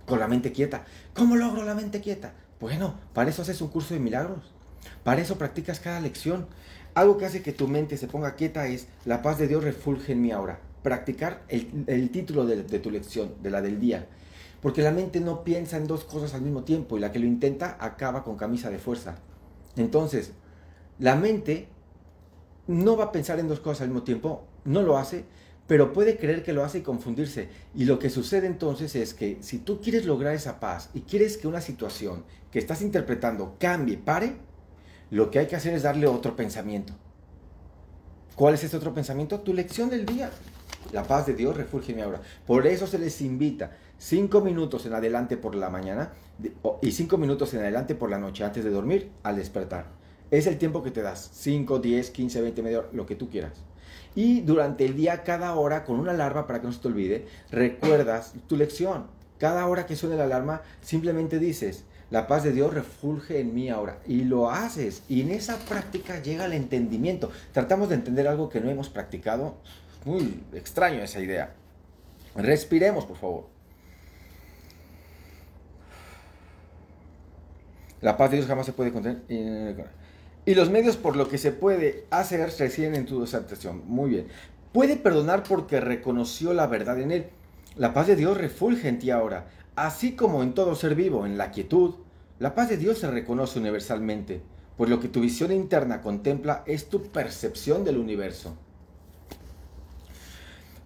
Con 0.05 0.21
la 0.21 0.29
mente 0.29 0.53
quieta. 0.53 0.85
¿Cómo 1.15 1.35
logro 1.35 1.65
la 1.65 1.75
mente 1.75 2.03
quieta? 2.03 2.35
Bueno, 2.61 2.95
para 3.15 3.31
eso 3.31 3.41
haces 3.41 3.63
un 3.63 3.69
curso 3.69 3.95
de 3.95 4.01
milagros. 4.01 4.53
Para 5.05 5.21
eso 5.21 5.39
practicas 5.39 5.81
cada 5.81 6.01
lección. 6.01 6.47
Algo 6.95 7.19
que 7.19 7.27
hace 7.27 7.43
que 7.43 7.53
tu 7.53 7.69
mente 7.69 7.97
se 7.97 8.09
ponga 8.09 8.35
quieta 8.35 8.67
es 8.67 8.89
la 9.05 9.23
paz 9.23 9.39
de 9.39 9.49
Dios 9.49 9.63
refulge 9.63 10.13
en 10.13 10.23
mí 10.23 10.33
ahora. 10.33 10.61
Practicar 10.83 11.43
el, 11.49 12.11
título 12.11 12.47
de, 12.47 12.63
de 12.63 12.79
tu 12.79 12.91
lección, 12.91 13.35
de 13.43 13.51
la 13.51 13.61
del 13.61 13.81
día. 13.81 14.07
Porque 14.63 14.83
la 14.83 14.93
mente 14.93 15.21
no 15.21 15.45
piensa 15.45 15.77
en 15.77 15.87
dos 15.87 16.05
cosas 16.05 16.35
al 16.35 16.43
mismo 16.43 16.65
tiempo 16.65 16.97
y 16.97 17.01
la 17.01 17.13
que 17.13 17.19
lo 17.19 17.27
intenta 17.27 17.77
acaba 17.81 18.25
con 18.25 18.37
camisa 18.37 18.71
de 18.71 18.79
fuerza. 18.79 19.17
Entonces, 19.77 20.33
la 20.99 21.15
mente 21.15 21.69
no 22.67 22.97
va 22.97 23.05
a 23.05 23.13
pensar 23.13 23.39
en 23.39 23.49
dos 23.49 23.61
cosas 23.61 23.83
al 23.83 23.89
mismo 23.89 24.03
tiempo, 24.03 24.45
no 24.65 24.83
lo 24.83 24.97
hace, 24.99 25.25
pero 25.67 25.93
puede 25.93 26.17
creer 26.17 26.43
que 26.43 26.53
lo 26.53 26.65
hace 26.65 26.79
y 26.79 26.83
confundirse. 26.83 27.49
Y 27.75 27.85
lo 27.85 27.99
que 27.99 28.11
sucede 28.11 28.47
entonces 28.47 28.95
es 28.97 29.15
que 29.15 29.39
si 29.41 29.59
tú 29.59 29.81
quieres 29.81 30.07
lograr 30.07 30.35
esa 30.35 30.61
paz 30.61 30.91
y 30.95 31.03
quieres 31.03 31.37
que 31.37 31.49
una 31.49 31.61
situación 31.61 32.25
que 32.51 32.59
estás 32.59 32.83
interpretando 32.83 33.57
cambie, 33.59 33.99
pare, 33.99 34.37
lo 35.11 35.31
que 35.31 35.39
hay 35.39 35.47
que 35.47 35.57
hacer 35.57 35.75
es 35.75 35.83
darle 35.83 36.07
otro 36.07 36.37
pensamiento. 36.37 36.93
¿Cuál 38.35 38.55
es 38.55 38.65
ese 38.65 38.77
otro 38.77 38.93
pensamiento? 38.93 39.41
Tu 39.41 39.55
lección 39.55 39.89
del 39.89 40.05
día. 40.05 40.31
La 40.93 41.05
paz 41.05 41.27
de 41.27 41.35
Dios 41.35 41.57
mi 41.89 42.03
ahora. 42.03 42.21
Por 42.47 42.67
eso 42.67 42.87
se 42.87 42.99
les 42.99 43.21
invita 43.21 43.73
cinco 43.99 44.41
minutos 44.41 44.85
en 44.87 44.93
adelante 44.93 45.37
por 45.37 45.55
la 45.55 45.71
mañana 45.71 46.13
y 46.83 46.93
cinco 46.93 47.17
minutos 47.17 47.55
en 47.55 47.61
adelante 47.61 47.95
por 47.95 48.11
la 48.11 48.19
noche 48.19 48.45
antes 48.45 48.63
de 48.63 48.71
dormir 48.71 49.11
al 49.23 49.37
despertar. 49.37 49.87
Es 50.31 50.47
el 50.47 50.59
tiempo 50.59 50.83
que 50.83 50.91
te 50.91 51.03
das, 51.03 51.31
5, 51.35 51.79
10, 51.79 52.11
15, 52.11 52.41
20, 52.41 52.63
media 52.63 52.81
hora, 52.81 52.89
lo 52.93 53.07
que 53.07 53.15
tú 53.15 53.31
quieras. 53.31 53.53
Y 54.17 54.41
durante 54.41 54.85
el 54.85 54.97
día, 54.97 55.23
cada 55.23 55.55
hora, 55.55 55.85
con 55.85 56.01
una 56.01 56.11
alarma 56.11 56.47
para 56.47 56.61
que 56.61 56.67
no 56.67 56.73
se 56.73 56.81
te 56.81 56.89
olvide, 56.89 57.27
recuerdas 57.51 58.35
tu 58.49 58.57
lección. 58.57 59.07
Cada 59.39 59.67
hora 59.67 59.87
que 59.87 59.95
suene 59.95 60.17
la 60.17 60.25
alarma, 60.25 60.63
simplemente 60.81 61.39
dices, 61.39 61.85
la 62.11 62.27
paz 62.27 62.45
de 62.45 62.53
Dios 62.53 62.73
refulge 62.73 63.41
en 63.41 63.55
mí 63.55 63.69
ahora. 63.69 63.99
Y 64.07 64.23
lo 64.23 64.51
haces. 64.51 65.03
Y 65.09 65.23
en 65.23 65.31
esa 65.31 65.59
práctica 65.59 66.23
llega 66.23 66.47
el 66.47 66.53
entendimiento. 66.53 67.31
Tratamos 67.53 67.89
de 67.89 67.97
entender 67.97 68.29
algo 68.29 68.49
que 68.49 68.61
no 68.61 68.71
hemos 68.71 68.89
practicado. 68.89 69.57
Muy 70.05 70.45
extraño 70.53 71.03
esa 71.03 71.21
idea. 71.21 71.55
Respiremos, 72.37 73.07
por 73.07 73.17
favor. 73.17 73.47
La 78.01 78.17
paz 78.17 78.31
de 78.31 78.37
Dios 78.37 78.49
jamás 78.49 78.67
se 78.67 78.73
puede 78.73 78.93
contener. 78.93 79.23
Y 80.45 80.55
los 80.55 80.71
medios 80.71 80.97
por 80.97 81.17
lo 81.17 81.29
que 81.29 81.39
se 81.39 81.51
puede 81.51 82.05
hacer 82.11 82.49
residen 82.57 82.95
en 82.95 83.07
tu 83.07 83.23
exaltación. 83.23 83.83
Muy 83.87 84.11
bien. 84.11 84.29
Puede 84.73 84.97
perdonar 84.97 85.43
porque 85.43 85.81
reconoció 85.81 86.53
la 86.53 86.69
verdad 86.69 87.01
en 87.01 87.11
él. 87.11 87.27
La 87.75 87.93
paz 87.93 88.07
de 88.07 88.15
Dios 88.15 88.39
refulge 88.39 88.89
en 88.89 88.99
ti 88.99 89.11
ahora, 89.11 89.49
así 89.77 90.17
como 90.17 90.43
en 90.43 90.55
todo 90.55 90.75
ser 90.75 90.95
vivo, 90.95 91.27
en 91.27 91.39
la 91.39 91.51
quietud. 91.51 91.95
La 92.39 92.55
paz 92.55 92.69
de 92.69 92.77
Dios 92.77 92.99
se 92.99 93.11
reconoce 93.11 93.59
universalmente, 93.59 94.43
pues 94.77 94.91
lo 94.91 95.01
que 95.01 95.09
tu 95.09 95.21
visión 95.21 95.53
interna 95.53 96.03
contempla 96.03 96.65
es 96.67 96.89
tu 96.89 97.05
percepción 97.05 97.85
del 97.85 97.99
universo. 97.99 98.57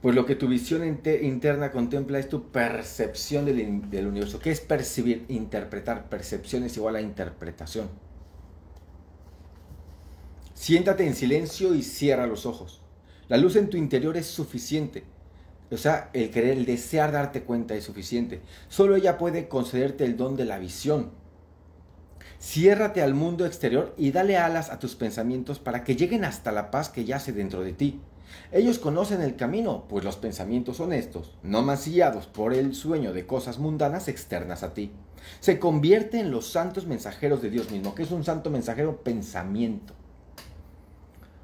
Pues 0.00 0.14
lo 0.14 0.24
que 0.24 0.34
tu 0.34 0.48
visión 0.48 0.82
interna 1.22 1.70
contempla 1.72 2.18
es 2.18 2.28
tu 2.28 2.50
percepción 2.50 3.44
del, 3.44 4.06
universo. 4.06 4.38
¿Qué 4.38 4.50
es 4.50 4.60
percibir? 4.60 5.26
Interpretar. 5.28 6.08
Percepción 6.08 6.64
es 6.64 6.76
igual 6.78 6.96
a 6.96 7.02
interpretación. 7.02 7.88
Siéntate 10.54 11.06
en 11.06 11.14
silencio 11.14 11.74
y 11.74 11.82
cierra 11.82 12.26
los 12.26 12.46
ojos. 12.46 12.80
La 13.28 13.36
luz 13.36 13.56
en 13.56 13.68
tu 13.68 13.76
interior 13.76 14.16
es 14.16 14.26
suficiente. 14.26 15.04
O 15.70 15.76
sea, 15.76 16.10
el 16.12 16.30
querer, 16.30 16.58
el 16.58 16.66
desear 16.66 17.12
darte 17.12 17.42
cuenta 17.42 17.74
es 17.74 17.84
suficiente. 17.84 18.40
Solo 18.68 18.96
ella 18.96 19.18
puede 19.18 19.48
concederte 19.48 20.04
el 20.04 20.16
don 20.16 20.36
de 20.36 20.44
la 20.44 20.58
visión. 20.58 21.10
Ciérrate 22.40 23.02
al 23.02 23.14
mundo 23.14 23.46
exterior 23.46 23.94
y 23.96 24.12
dale 24.12 24.36
alas 24.36 24.70
a 24.70 24.78
tus 24.78 24.96
pensamientos 24.96 25.58
para 25.58 25.84
que 25.84 25.94
lleguen 25.94 26.24
hasta 26.24 26.52
la 26.52 26.70
paz 26.70 26.88
que 26.88 27.04
yace 27.04 27.32
dentro 27.32 27.62
de 27.62 27.72
ti. 27.72 28.00
Ellos 28.52 28.78
conocen 28.78 29.20
el 29.20 29.36
camino, 29.36 29.84
pues 29.88 30.04
los 30.04 30.16
pensamientos 30.16 30.80
honestos, 30.80 31.34
no 31.42 31.62
mancillados 31.62 32.26
por 32.26 32.54
el 32.54 32.74
sueño 32.74 33.12
de 33.12 33.26
cosas 33.26 33.58
mundanas 33.58 34.08
externas 34.08 34.62
a 34.62 34.72
ti, 34.72 34.92
se 35.40 35.58
convierten 35.58 36.20
en 36.20 36.30
los 36.30 36.50
santos 36.50 36.86
mensajeros 36.86 37.42
de 37.42 37.50
Dios 37.50 37.70
mismo. 37.70 37.94
que 37.94 38.02
es 38.02 38.10
un 38.10 38.24
santo 38.24 38.50
mensajero? 38.50 39.02
Pensamiento. 39.02 39.94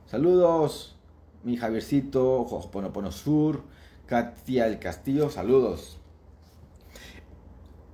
Saludos, 0.06 0.96
mi 1.44 1.56
Javiercito, 1.56 2.44
Joponopono 2.44 3.12
Sur, 3.12 3.62
Katia 4.06 4.68
el 4.68 4.78
Castillo, 4.78 5.30
saludos. 5.30 5.98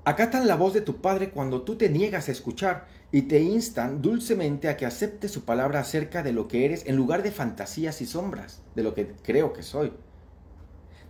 Acatan 0.05 0.47
la 0.47 0.57
voz 0.57 0.75
de 0.75 0.83
tu 0.83 1.01
Padre 1.01 1.31
cuando 1.31 1.63
tú 1.63 1.77
te 1.77 1.89
niegas 1.89 2.29
a 2.29 2.33
escuchar 2.33 2.87
y 3.13 3.23
te 3.23 3.41
instan 3.41 4.03
dulcemente 4.03 4.69
a 4.69 4.77
que 4.77 4.85
aceptes 4.85 5.31
su 5.31 5.47
palabra 5.47 5.81
acerca 5.81 6.23
de 6.23 6.33
lo 6.33 6.49
que 6.49 6.67
eres 6.67 6.85
en 6.87 6.97
lugar 6.97 7.23
de 7.23 7.31
fantasías 7.31 8.03
y 8.03 8.07
sombras, 8.07 8.61
de 8.75 8.83
lo 8.83 8.95
que 8.95 9.15
creo 9.23 9.55
que 9.55 9.63
soy. 9.63 9.95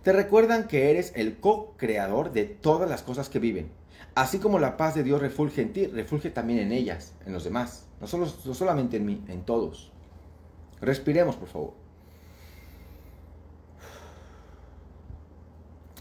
Te 0.03 0.13
recuerdan 0.13 0.67
que 0.67 0.89
eres 0.89 1.11
el 1.15 1.37
co-creador 1.37 2.31
de 2.31 2.45
todas 2.45 2.89
las 2.89 3.03
cosas 3.03 3.27
que 3.27 3.39
viven. 3.39 3.71
Así 4.15 4.37
como 4.39 4.57
la 4.57 4.77
paz 4.77 4.95
de 4.95 5.03
Dios 5.03 5.19
refulge 5.19 5.63
en 5.63 5.73
ti, 5.73 5.87
refulge 5.87 6.29
también 6.29 6.59
en 6.59 6.71
ellas, 6.71 7.13
en 7.25 7.33
los 7.33 7.43
demás. 7.43 7.87
No, 7.99 8.07
solo, 8.07 8.27
no 8.45 8.53
solamente 8.53 8.97
en 8.97 9.05
mí, 9.05 9.21
en 9.27 9.43
todos. 9.43 9.91
Respiremos, 10.79 11.35
por 11.35 11.49
favor. 11.49 11.82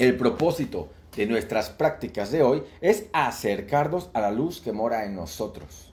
El 0.03 0.17
propósito 0.17 0.89
de 1.15 1.27
nuestras 1.27 1.71
prácticas 1.71 2.33
de 2.33 2.43
hoy 2.43 2.65
es 2.81 3.05
acercarnos 3.13 4.11
a 4.15 4.21
la 4.21 4.33
luz 4.33 4.61
que 4.61 4.73
mora 4.73 5.05
en 5.05 5.15
nosotros. 5.15 5.93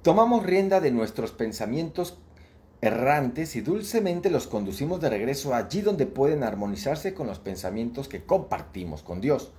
Tomamos 0.00 0.42
rienda 0.42 0.80
de 0.80 0.90
nuestros 0.90 1.32
pensamientos 1.32 2.16
errantes 2.80 3.56
y 3.56 3.60
dulcemente 3.60 4.30
los 4.30 4.46
conducimos 4.46 5.02
de 5.02 5.10
regreso 5.10 5.54
allí 5.54 5.82
donde 5.82 6.06
pueden 6.06 6.42
armonizarse 6.42 7.12
con 7.12 7.26
los 7.26 7.38
pensamientos 7.38 8.08
que 8.08 8.24
compartimos 8.24 9.02
con 9.02 9.20
Dios. 9.20 9.52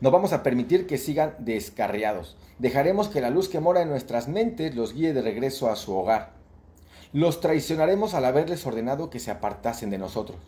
No 0.00 0.10
vamos 0.10 0.32
a 0.32 0.42
permitir 0.42 0.86
que 0.86 0.96
sigan 0.96 1.34
descarriados. 1.40 2.38
Dejaremos 2.58 3.08
que 3.08 3.20
la 3.20 3.28
luz 3.28 3.50
que 3.50 3.60
mora 3.60 3.82
en 3.82 3.90
nuestras 3.90 4.28
mentes 4.28 4.74
los 4.74 4.94
guíe 4.94 5.12
de 5.12 5.20
regreso 5.20 5.68
a 5.68 5.76
su 5.76 5.94
hogar. 5.94 6.32
Los 7.12 7.42
traicionaremos 7.42 8.14
al 8.14 8.24
haberles 8.24 8.64
ordenado 8.66 9.10
que 9.10 9.20
se 9.20 9.30
apartasen 9.30 9.90
de 9.90 9.98
nosotros. 9.98 10.38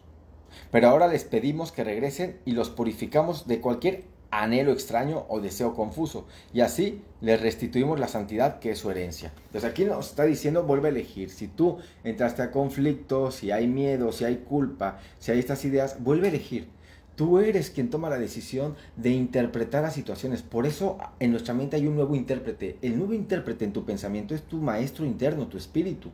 Pero 0.70 0.88
ahora 0.88 1.08
les 1.08 1.24
pedimos 1.24 1.72
que 1.72 1.84
regresen 1.84 2.38
y 2.44 2.52
los 2.52 2.70
purificamos 2.70 3.46
de 3.46 3.60
cualquier 3.60 4.04
anhelo 4.30 4.72
extraño 4.72 5.26
o 5.28 5.40
deseo 5.40 5.74
confuso. 5.74 6.26
Y 6.52 6.60
así 6.60 7.02
les 7.20 7.40
restituimos 7.40 7.98
la 7.98 8.08
santidad 8.08 8.60
que 8.60 8.70
es 8.70 8.78
su 8.78 8.90
herencia. 8.90 9.32
Entonces 9.46 9.68
aquí 9.68 9.84
nos 9.84 10.10
está 10.10 10.24
diciendo, 10.24 10.62
vuelve 10.62 10.88
a 10.88 10.92
elegir. 10.92 11.30
Si 11.30 11.48
tú 11.48 11.78
entraste 12.04 12.42
a 12.42 12.50
conflicto, 12.50 13.30
si 13.30 13.50
hay 13.50 13.66
miedo, 13.66 14.12
si 14.12 14.24
hay 14.24 14.36
culpa, 14.38 14.98
si 15.18 15.32
hay 15.32 15.38
estas 15.38 15.64
ideas, 15.64 16.02
vuelve 16.02 16.28
a 16.28 16.30
elegir. 16.30 16.68
Tú 17.16 17.38
eres 17.38 17.70
quien 17.70 17.90
toma 17.90 18.08
la 18.08 18.18
decisión 18.18 18.76
de 18.96 19.10
interpretar 19.10 19.82
las 19.82 19.94
situaciones. 19.94 20.42
Por 20.42 20.66
eso 20.66 20.96
en 21.18 21.32
nuestra 21.32 21.52
mente 21.52 21.76
hay 21.76 21.86
un 21.86 21.96
nuevo 21.96 22.14
intérprete. 22.14 22.78
El 22.80 22.96
nuevo 22.96 23.12
intérprete 23.12 23.64
en 23.64 23.72
tu 23.72 23.84
pensamiento 23.84 24.34
es 24.34 24.42
tu 24.42 24.58
maestro 24.58 25.04
interno, 25.04 25.48
tu 25.48 25.58
espíritu. 25.58 26.10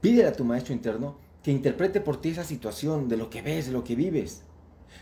Pídele 0.00 0.28
a 0.28 0.32
tu 0.32 0.44
maestro 0.44 0.74
interno 0.74 1.16
que 1.42 1.50
interprete 1.50 2.00
por 2.00 2.20
ti 2.20 2.30
esa 2.30 2.44
situación, 2.44 3.08
de 3.08 3.16
lo 3.16 3.30
que 3.30 3.42
ves, 3.42 3.66
de 3.66 3.72
lo 3.72 3.84
que 3.84 3.96
vives. 3.96 4.42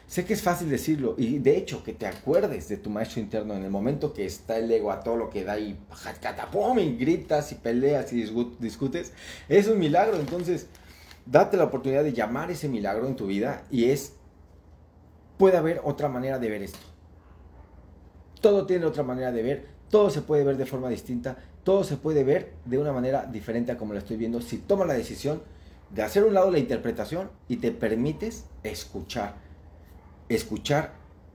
Sé 0.07 0.25
que 0.25 0.35
es 0.35 0.43
fácil 0.43 0.69
decirlo 0.69 1.15
y 1.19 1.39
de 1.39 1.57
hecho 1.57 1.85
que 1.85 1.93
te 1.93 2.07
acuerdes 2.07 2.69
de 2.69 2.77
tu 2.77 2.91
maestro 2.91 3.21
interno 3.21 3.55
en 3.55 3.63
el 3.63 3.71
momento 3.71 4.13
que 4.13 4.25
está 4.25 4.59
el 4.59 4.71
ego 4.71 4.91
a 4.91 5.01
todo 5.01 5.17
lo 5.17 5.31
que 5.31 5.45
da 5.45 5.59
y 5.59 5.79
catapum 6.21 6.79
y 6.81 6.97
gritas 6.97 7.53
y 7.53 7.57
peleas 7.57 8.13
y 8.13 8.25
discutes, 8.59 9.13
es 9.49 9.69
un 9.69 9.79
milagro. 9.79 10.19
Entonces, 10.19 10.67
date 11.27 11.57
la 11.57 11.65
oportunidad 11.65 12.03
de 12.03 12.13
llamar 12.13 12.51
ese 12.51 12.69
milagro 12.69 13.07
en 13.07 13.15
tu 13.15 13.27
vida 13.27 13.65
y 13.71 13.85
es, 13.91 14.15
puede 15.39 15.57
haber 15.57 15.81
otra 15.85 16.09
manera 16.09 16.39
de 16.39 16.49
ver 16.49 16.63
esto. 16.63 16.79
Todo 18.41 18.67
tiene 18.67 18.87
otra 18.87 19.03
manera 19.03 19.31
de 19.31 19.43
ver, 19.43 19.67
todo 19.91 20.11
se 20.11 20.23
puede 20.23 20.45
ver 20.45 20.57
de 20.57 20.67
forma 20.67 20.89
distinta 20.89 21.37
todo 21.65 21.85
se 21.85 21.97
puede 21.97 22.25
ver 22.25 22.53
de 22.65 22.79
una 22.79 22.93
manera 22.93 23.27
diferente 23.27 23.73
a 23.73 23.77
como 23.77 23.93
lo 23.93 23.99
estoy 23.99 24.17
viendo 24.17 24.41
si 24.41 24.59
tomas 24.59 24.89
la 24.89 24.95
decisión 24.95 25.43
de 25.91 26.03
hacer 26.03 26.25
un 26.25 26.35
lado 26.35 26.51
la 26.51 26.59
interpretación 26.59 27.31
y 27.49 27.57
te 27.57 27.73
permites 27.73 28.45
escuchar. 28.63 29.35
Escuchar 30.29 30.93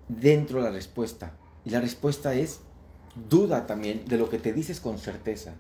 dentro 0.08 0.60
de 0.60 0.66
la 0.66 0.72
respuesta. 0.72 1.34
Y 1.66 1.72
la 1.72 1.82
respuesta 1.82 2.34
es 2.34 2.62
duda 3.30 3.68
también 3.68 4.06
de 4.06 4.18
lo 4.18 4.30
que 4.30 4.40
te 4.40 4.54
dices 4.54 4.80
con 4.80 4.98
certeza. 4.98 5.54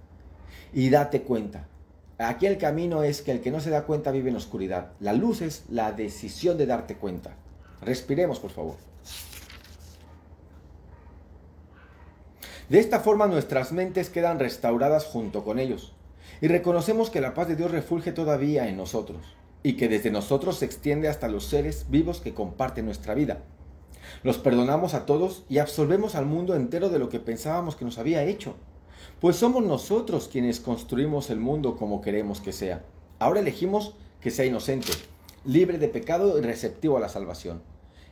Y 0.73 0.89
date 0.89 1.23
cuenta. 1.23 1.67
Aquí 2.17 2.45
el 2.45 2.57
camino 2.57 3.03
es 3.03 3.21
que 3.21 3.31
el 3.31 3.41
que 3.41 3.51
no 3.51 3.59
se 3.59 3.69
da 3.69 3.83
cuenta 3.83 4.11
vive 4.11 4.29
en 4.29 4.37
oscuridad. 4.37 4.93
La 5.01 5.11
luz 5.11 5.41
es 5.41 5.65
la 5.69 5.91
decisión 5.91 6.57
de 6.57 6.65
darte 6.65 6.95
cuenta. 6.95 7.35
Respiremos, 7.81 8.39
por 8.39 8.51
favor. 8.51 8.77
De 12.69 12.79
esta 12.79 12.99
forma 13.01 13.27
nuestras 13.27 13.73
mentes 13.73 14.09
quedan 14.09 14.39
restauradas 14.39 15.05
junto 15.05 15.43
con 15.43 15.59
ellos 15.59 15.93
y 16.41 16.47
reconocemos 16.47 17.09
que 17.09 17.21
la 17.21 17.33
paz 17.33 17.47
de 17.47 17.55
Dios 17.55 17.71
refulge 17.71 18.11
todavía 18.11 18.67
en 18.67 18.77
nosotros 18.77 19.35
y 19.63 19.73
que 19.73 19.87
desde 19.87 20.11
nosotros 20.11 20.57
se 20.57 20.65
extiende 20.65 21.07
hasta 21.07 21.27
los 21.27 21.45
seres 21.45 21.87
vivos 21.89 22.21
que 22.21 22.33
comparten 22.33 22.85
nuestra 22.85 23.13
vida. 23.13 23.43
Los 24.23 24.37
perdonamos 24.37 24.93
a 24.93 25.05
todos 25.05 25.43
y 25.49 25.57
absolvemos 25.57 26.15
al 26.15 26.25
mundo 26.25 26.55
entero 26.55 26.89
de 26.89 26.99
lo 26.99 27.09
que 27.09 27.19
pensábamos 27.19 27.75
que 27.75 27.85
nos 27.85 27.97
había 27.97 28.23
hecho, 28.23 28.55
pues 29.19 29.37
somos 29.37 29.63
nosotros 29.63 30.27
quienes 30.27 30.59
construimos 30.59 31.29
el 31.29 31.39
mundo 31.39 31.77
como 31.77 32.01
queremos 32.01 32.41
que 32.41 32.51
sea. 32.51 32.83
Ahora 33.17 33.39
elegimos 33.39 33.95
que 34.21 34.31
sea 34.31 34.45
inocente, 34.45 34.91
libre 35.45 35.77
de 35.77 35.87
pecado 35.87 36.37
y 36.37 36.41
receptivo 36.41 36.97
a 36.97 36.99
la 36.99 37.09
salvación. 37.09 37.61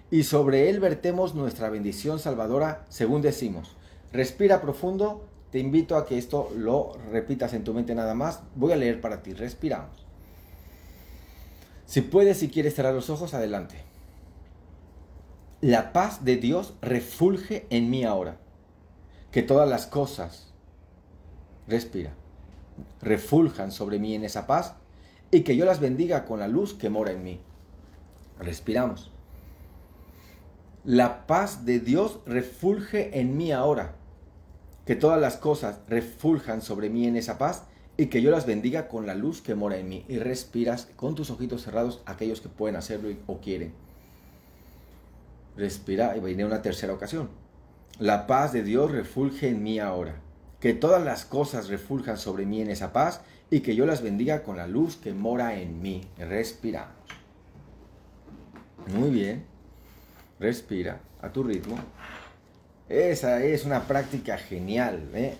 Y 0.09 0.23
sobre 0.23 0.69
él 0.69 0.79
vertemos 0.79 1.35
nuestra 1.35 1.69
bendición 1.69 2.19
salvadora, 2.19 2.85
según 2.89 3.21
decimos, 3.21 3.75
Respira 4.13 4.61
profundo. 4.61 5.25
Te 5.53 5.59
invito 5.59 5.97
a 5.97 6.07
que 6.07 6.17
esto 6.17 6.51
lo 6.57 6.97
repitas 7.11 7.53
en 7.53 7.63
tu 7.63 7.75
mente 7.75 7.93
nada 7.93 8.15
más. 8.15 8.39
Voy 8.55 8.71
a 8.71 8.75
leer 8.75 8.99
para 8.99 9.21
ti. 9.21 9.33
Respiramos. 9.33 10.03
Si 11.85 12.01
puedes, 12.01 12.39
si 12.39 12.49
quieres 12.49 12.73
cerrar 12.73 12.95
los 12.95 13.11
ojos, 13.11 13.35
adelante. 13.35 13.75
La 15.61 15.93
paz 15.93 16.25
de 16.25 16.37
Dios 16.37 16.73
refulge 16.81 17.67
en 17.69 17.91
mí 17.91 18.03
ahora. 18.03 18.37
Que 19.29 19.43
todas 19.43 19.69
las 19.69 19.85
cosas, 19.85 20.51
respira, 21.67 22.15
refuljan 22.99 23.71
sobre 23.71 23.99
mí 23.99 24.15
en 24.15 24.23
esa 24.23 24.47
paz 24.47 24.73
y 25.29 25.41
que 25.41 25.55
yo 25.55 25.65
las 25.65 25.79
bendiga 25.79 26.25
con 26.25 26.39
la 26.39 26.47
luz 26.47 26.73
que 26.73 26.89
mora 26.89 27.11
en 27.11 27.23
mí. 27.23 27.39
Respiramos. 28.39 29.11
La 30.83 31.27
paz 31.27 31.63
de 31.63 31.79
Dios 31.79 32.21
refulge 32.25 33.19
en 33.19 33.37
mí 33.37 33.51
ahora 33.51 33.97
que 34.85 34.95
todas 34.95 35.19
las 35.19 35.37
cosas 35.37 35.79
refuljan 35.87 36.61
sobre 36.61 36.89
mí 36.89 37.07
en 37.07 37.15
esa 37.15 37.37
paz 37.37 37.63
y 37.95 38.07
que 38.07 38.21
yo 38.21 38.31
las 38.31 38.45
bendiga 38.45 38.87
con 38.87 39.05
la 39.05 39.15
luz 39.15 39.41
que 39.41 39.55
mora 39.55 39.77
en 39.77 39.89
mí. 39.89 40.05
Y 40.07 40.17
respiras 40.19 40.89
con 40.95 41.15
tus 41.15 41.29
ojitos 41.29 41.63
cerrados 41.63 42.01
aquellos 42.05 42.41
que 42.41 42.49
pueden 42.49 42.75
hacerlo 42.75 43.09
o 43.27 43.39
quieren. 43.39 43.73
Respira 45.55 46.17
y 46.17 46.19
viene 46.19 46.45
una 46.45 46.61
tercera 46.61 46.93
ocasión. 46.93 47.29
La 47.99 48.25
paz 48.25 48.53
de 48.53 48.63
Dios 48.63 48.91
refulge 48.91 49.49
en 49.49 49.61
mí 49.63 49.79
ahora. 49.79 50.15
Que 50.59 50.73
todas 50.73 51.03
las 51.03 51.25
cosas 51.25 51.67
refuljan 51.67 52.17
sobre 52.17 52.45
mí 52.45 52.61
en 52.61 52.69
esa 52.69 52.93
paz 52.93 53.21
y 53.49 53.59
que 53.59 53.75
yo 53.75 53.85
las 53.85 54.01
bendiga 54.01 54.43
con 54.43 54.57
la 54.57 54.67
luz 54.67 54.95
que 54.95 55.13
mora 55.13 55.59
en 55.59 55.81
mí. 55.81 56.01
Respiramos. 56.17 56.95
Muy 58.87 59.11
bien. 59.11 59.45
Respira 60.39 60.99
a 61.21 61.31
tu 61.31 61.43
ritmo. 61.43 61.77
Esa 62.89 63.43
es 63.43 63.65
una 63.65 63.87
práctica 63.87 64.37
genial. 64.37 65.09
¿eh? 65.13 65.35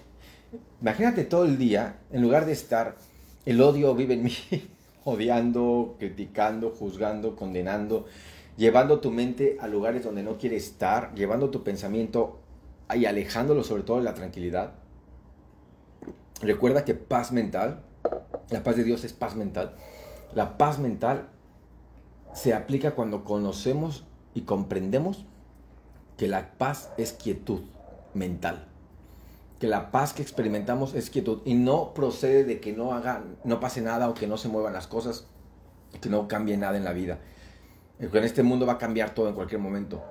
Imagínate 0.82 1.26
todo 1.26 1.46
el 1.46 1.58
día, 1.58 1.98
en 2.12 2.22
lugar 2.22 2.46
de 2.46 2.54
estar, 2.54 2.96
el 3.46 3.62
odio 3.62 3.94
vive 3.96 4.14
en 4.14 4.24
mí, 4.24 4.34
odiando, 5.04 5.96
criticando, 6.00 6.72
juzgando, 6.72 7.36
condenando. 7.36 8.06
llevando 8.56 9.00
tu 9.00 9.12
mente 9.12 9.58
a 9.60 9.68
lugares 9.68 10.04
donde 10.04 10.24
no 10.24 10.38
quieres 10.38 10.66
estar, 10.66 11.14
llevando 11.16 11.50
tu 11.50 11.64
pensamiento 11.64 12.40
y 12.94 13.06
alejándolo 13.06 13.64
sobre 13.64 13.84
todo 13.84 13.98
de 13.98 14.04
la 14.04 14.14
tranquilidad. 14.14 14.74
Recuerda 16.42 16.86
que 16.86 16.94
paz 16.94 17.32
mental, 17.32 17.82
la 18.50 18.64
paz 18.64 18.76
de 18.76 18.84
Dios 18.84 19.04
es 19.04 19.14
paz 19.14 19.36
mental. 19.36 19.76
La 20.36 20.58
paz 20.58 20.80
mental 20.80 21.30
se 22.34 22.54
aplica 22.54 22.92
cuando 22.92 23.24
conocemos 23.24 24.06
y 24.34 24.42
comprendemos 24.42 25.26
que 26.18 26.28
la 26.28 26.52
paz 26.58 26.92
es 26.98 27.14
quietud 27.14 27.62
mental. 28.14 28.68
Que 29.60 29.68
la 29.68 29.92
paz 29.92 30.14
que 30.14 30.22
experimentamos 30.22 30.94
es 30.94 31.10
quietud 31.10 31.42
y 31.46 31.54
no 31.54 31.94
procede 31.94 32.44
de 32.44 32.60
que 32.60 32.74
no 32.74 32.94
haga, 32.94 33.24
no 33.44 33.60
pase 33.60 33.82
nada 33.82 34.10
o 34.10 34.14
que 34.14 34.28
no 34.28 34.38
se 34.38 34.50
muevan 34.50 34.74
las 34.74 34.88
cosas, 34.88 35.26
que 36.02 36.10
no 36.10 36.28
cambie 36.28 36.58
nada 36.58 36.78
en 36.78 36.84
la 36.84 36.94
vida. 36.94 37.20
En 38.00 38.24
este 38.24 38.44
mundo 38.44 38.66
va 38.66 38.74
a 38.74 38.78
cambiar 38.78 39.14
todo 39.14 39.30
en 39.30 39.36
cualquier 39.36 39.62
momento. 39.62 40.04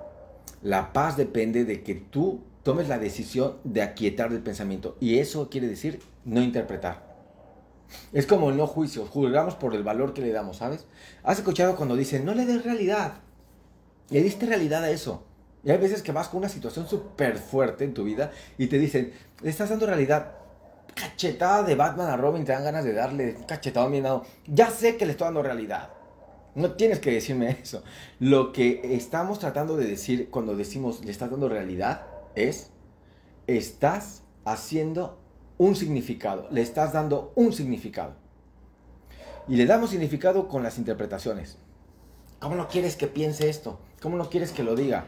La 0.63 0.93
paz 0.93 1.17
depende 1.17 1.65
de 1.65 1.83
que 1.83 1.95
tú 1.95 2.41
tomes 2.63 2.89
la 2.89 2.99
decisión 2.99 3.57
de 3.65 3.83
aquietar 3.83 4.33
el 4.33 4.41
pensamiento. 4.41 4.97
Y 5.01 5.19
eso 5.19 5.51
quiere 5.51 5.69
decir 5.69 6.01
no 6.25 6.41
interpretar. 6.41 7.13
Es 8.13 8.27
como 8.27 8.51
el 8.51 8.57
no 8.57 8.67
juicio. 8.67 9.07
Juzgamos 9.07 9.55
por 9.57 9.75
el 9.75 9.83
valor 9.83 10.15
que 10.15 10.23
le 10.23 10.33
damos, 10.33 10.59
¿sabes? 10.59 10.87
Has 11.23 11.39
escuchado 11.39 11.77
cuando 11.77 11.97
dicen, 11.97 12.25
no 12.25 12.35
le 12.35 12.47
des 12.47 12.65
realidad. 12.65 13.15
Le 14.11 14.23
diste 14.23 14.47
realidad 14.47 14.85
a 14.85 14.91
eso. 14.91 15.25
Y 15.65 15.71
hay 15.71 15.79
veces 15.79 16.03
que 16.03 16.13
vas 16.13 16.29
con 16.29 16.39
una 16.39 16.49
situación 16.49 16.89
súper 16.89 17.39
fuerte 17.39 17.85
en 17.85 17.95
tu 17.95 18.05
vida 18.05 18.33
y 18.59 18.67
te 18.67 18.79
dicen, 18.79 19.13
le 19.43 19.51
estás 19.51 19.71
dando 19.71 19.87
realidad. 19.87 20.33
Cachetada 20.95 21.63
de 21.63 21.75
Batman 21.75 22.11
a 22.11 22.17
Robin, 22.17 22.45
te 22.45 22.53
dan 22.53 22.65
ganas 22.65 22.85
de 22.85 22.93
darle 22.93 23.37
cachetado 23.47 23.89
bien 23.89 24.03
dado. 24.03 24.25
Ya 24.47 24.71
sé 24.71 24.97
que 24.97 25.07
le 25.07 25.13
estoy 25.13 25.27
dando 25.27 25.43
realidad. 25.43 25.91
No 26.55 26.73
tienes 26.73 26.99
que 26.99 27.13
decirme 27.13 27.51
eso. 27.63 27.83
Lo 28.19 28.53
que 28.53 28.95
estamos 28.95 29.39
tratando 29.39 29.77
de 29.77 29.87
decir 29.87 30.29
cuando 30.31 30.57
decimos 30.57 31.05
le 31.05 31.11
estás 31.11 31.31
dando 31.31 31.49
realidad 31.49 32.07
es, 32.35 32.71
estás 33.47 34.23
haciendo 34.45 35.19
un 35.59 35.77
significado, 35.77 36.49
le 36.51 36.61
estás 36.61 36.93
dando 36.93 37.33
un 37.37 37.53
significado. 37.53 38.15
Y 39.49 39.57
le 39.57 39.67
damos 39.67 39.91
significado 39.91 40.49
con 40.49 40.63
las 40.63 40.79
interpretaciones. 40.79 41.59
¿Cómo 42.41 42.57
no 42.57 42.69
quieres 42.69 42.97
que 42.97 43.07
piense 43.07 43.49
esto? 43.49 43.79
¿Cómo 44.01 44.17
no 44.17 44.29
quieres 44.29 44.53
que 44.53 44.65
lo 44.65 44.75
diga? 44.75 45.07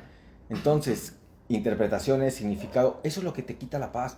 Entonces, 0.50 1.14
interpretaciones, 1.48 2.34
significado, 2.34 3.00
eso 3.02 3.20
es 3.20 3.24
lo 3.24 3.32
que 3.32 3.42
te 3.42 3.56
quita 3.56 3.78
la 3.78 3.92
paz. 3.92 4.16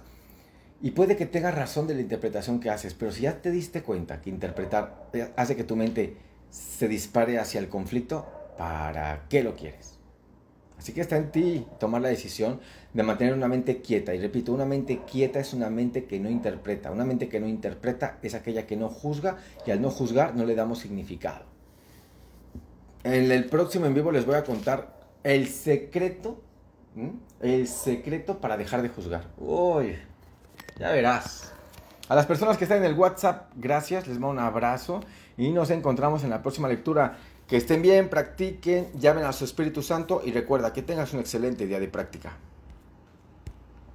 Y 0.82 0.90
puede 0.90 1.16
que 1.16 1.26
tengas 1.26 1.54
razón 1.54 1.86
de 1.86 1.94
la 1.94 2.02
interpretación 2.02 2.60
que 2.60 2.70
haces, 2.70 2.94
pero 2.94 3.10
si 3.10 3.22
ya 3.22 3.40
te 3.40 3.50
diste 3.50 3.82
cuenta 3.82 4.20
que 4.20 4.28
interpretar 4.30 5.08
hace 5.36 5.56
que 5.56 5.64
tu 5.64 5.74
mente 5.74 6.16
se 6.50 6.86
dispare 6.86 7.38
hacia 7.38 7.60
el 7.60 7.68
conflicto, 7.68 8.26
¿para 8.58 9.26
qué 9.28 9.42
lo 9.42 9.54
quieres? 9.54 9.96
Así 10.78 10.92
que 10.92 11.00
está 11.00 11.16
en 11.16 11.30
ti 11.32 11.66
tomar 11.80 12.02
la 12.02 12.08
decisión 12.08 12.60
de 12.92 13.02
mantener 13.02 13.32
una 13.32 13.48
mente 13.48 13.80
quieta. 13.80 14.14
Y 14.14 14.20
repito, 14.20 14.52
una 14.52 14.66
mente 14.66 15.00
quieta 15.10 15.40
es 15.40 15.54
una 15.54 15.70
mente 15.70 16.04
que 16.04 16.20
no 16.20 16.28
interpreta. 16.28 16.90
Una 16.90 17.04
mente 17.04 17.28
que 17.28 17.40
no 17.40 17.48
interpreta 17.48 18.18
es 18.22 18.34
aquella 18.34 18.66
que 18.66 18.76
no 18.76 18.88
juzga 18.88 19.38
y 19.66 19.70
al 19.70 19.80
no 19.80 19.90
juzgar 19.90 20.36
no 20.36 20.44
le 20.44 20.54
damos 20.54 20.80
significado. 20.80 21.44
En 23.04 23.30
el 23.32 23.46
próximo 23.46 23.86
en 23.86 23.94
vivo 23.94 24.12
les 24.12 24.26
voy 24.26 24.34
a 24.34 24.44
contar 24.44 24.95
el 25.26 25.48
secreto, 25.48 26.40
el 27.40 27.66
secreto 27.66 28.38
para 28.38 28.56
dejar 28.56 28.82
de 28.82 28.90
juzgar. 28.90 29.24
Uy, 29.38 29.98
ya 30.78 30.92
verás. 30.92 31.52
A 32.08 32.14
las 32.14 32.26
personas 32.26 32.56
que 32.56 32.62
están 32.62 32.78
en 32.78 32.84
el 32.84 32.94
WhatsApp, 32.94 33.50
gracias, 33.56 34.06
les 34.06 34.20
mando 34.20 34.30
un 34.30 34.38
abrazo 34.38 35.00
y 35.36 35.50
nos 35.50 35.70
encontramos 35.70 36.22
en 36.22 36.30
la 36.30 36.42
próxima 36.42 36.68
lectura. 36.68 37.18
Que 37.48 37.56
estén 37.56 37.82
bien, 37.82 38.08
practiquen, 38.08 38.92
llamen 38.98 39.24
a 39.24 39.32
su 39.32 39.44
Espíritu 39.44 39.82
Santo 39.82 40.22
y 40.24 40.30
recuerda 40.30 40.72
que 40.72 40.82
tengas 40.82 41.12
un 41.12 41.18
excelente 41.18 41.66
día 41.66 41.80
de 41.80 41.88
práctica. 41.88 42.36